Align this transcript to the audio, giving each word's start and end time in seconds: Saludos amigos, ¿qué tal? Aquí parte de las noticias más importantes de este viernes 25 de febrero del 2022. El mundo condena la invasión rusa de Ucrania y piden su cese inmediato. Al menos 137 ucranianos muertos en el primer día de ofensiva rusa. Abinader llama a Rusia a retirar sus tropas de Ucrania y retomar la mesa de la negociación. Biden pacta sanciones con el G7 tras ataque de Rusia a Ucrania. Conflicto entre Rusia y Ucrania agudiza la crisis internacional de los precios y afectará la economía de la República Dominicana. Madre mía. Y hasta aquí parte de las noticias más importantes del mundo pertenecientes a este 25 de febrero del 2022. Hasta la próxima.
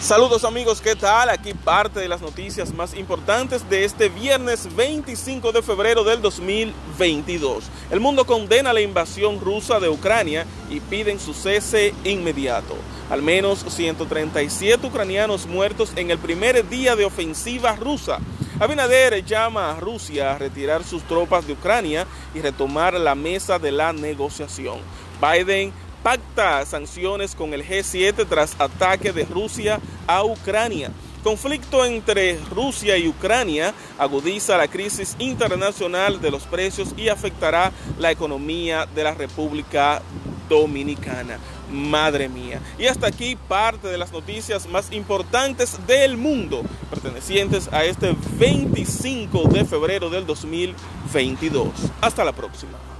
Saludos 0.00 0.44
amigos, 0.44 0.82
¿qué 0.82 0.94
tal? 0.94 1.30
Aquí 1.30 1.54
parte 1.54 2.00
de 2.00 2.06
las 2.06 2.20
noticias 2.20 2.72
más 2.72 2.94
importantes 2.94 3.68
de 3.70 3.84
este 3.84 4.10
viernes 4.10 4.68
25 4.76 5.52
de 5.52 5.62
febrero 5.62 6.04
del 6.04 6.20
2022. 6.20 7.64
El 7.90 8.00
mundo 8.00 8.26
condena 8.26 8.74
la 8.74 8.82
invasión 8.82 9.40
rusa 9.40 9.80
de 9.80 9.88
Ucrania 9.88 10.44
y 10.68 10.80
piden 10.80 11.18
su 11.18 11.32
cese 11.32 11.94
inmediato. 12.04 12.76
Al 13.10 13.22
menos 13.22 13.64
137 13.68 14.86
ucranianos 14.86 15.46
muertos 15.46 15.92
en 15.96 16.10
el 16.10 16.18
primer 16.18 16.68
día 16.68 16.94
de 16.94 17.06
ofensiva 17.06 17.74
rusa. 17.74 18.18
Abinader 18.60 19.24
llama 19.24 19.70
a 19.70 19.80
Rusia 19.80 20.34
a 20.34 20.38
retirar 20.38 20.84
sus 20.84 21.02
tropas 21.04 21.46
de 21.46 21.54
Ucrania 21.54 22.06
y 22.34 22.40
retomar 22.40 22.94
la 22.94 23.14
mesa 23.14 23.58
de 23.58 23.72
la 23.72 23.92
negociación. 23.94 24.78
Biden 25.20 25.72
pacta 26.06 26.64
sanciones 26.64 27.34
con 27.34 27.52
el 27.52 27.66
G7 27.66 28.28
tras 28.28 28.54
ataque 28.60 29.12
de 29.12 29.24
Rusia 29.24 29.80
a 30.06 30.22
Ucrania. 30.22 30.92
Conflicto 31.24 31.84
entre 31.84 32.38
Rusia 32.54 32.96
y 32.96 33.08
Ucrania 33.08 33.74
agudiza 33.98 34.56
la 34.56 34.68
crisis 34.68 35.16
internacional 35.18 36.20
de 36.20 36.30
los 36.30 36.44
precios 36.44 36.94
y 36.96 37.08
afectará 37.08 37.72
la 37.98 38.12
economía 38.12 38.86
de 38.86 39.02
la 39.02 39.14
República 39.14 40.00
Dominicana. 40.48 41.40
Madre 41.72 42.28
mía. 42.28 42.60
Y 42.78 42.86
hasta 42.86 43.08
aquí 43.08 43.34
parte 43.34 43.88
de 43.88 43.98
las 43.98 44.12
noticias 44.12 44.68
más 44.68 44.92
importantes 44.92 45.76
del 45.88 46.16
mundo 46.16 46.62
pertenecientes 46.88 47.68
a 47.72 47.84
este 47.84 48.14
25 48.38 49.48
de 49.48 49.64
febrero 49.64 50.08
del 50.08 50.24
2022. 50.24 51.66
Hasta 52.00 52.24
la 52.24 52.30
próxima. 52.30 52.95